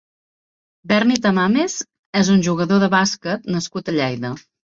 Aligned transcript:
Berni 0.91 1.17
Tamames 1.25 1.75
és 2.23 2.33
un 2.37 2.41
jugador 2.49 2.81
de 2.85 2.91
bàsquet 2.95 3.47
nascut 3.59 3.95
a 3.95 3.97
Lleida. 4.01 4.35